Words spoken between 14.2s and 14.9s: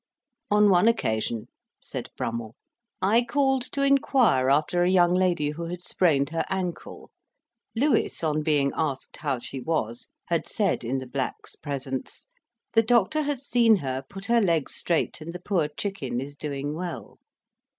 her legs